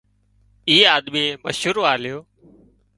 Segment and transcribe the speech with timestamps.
[0.69, 2.17] اي آۮميئي مشورو آليو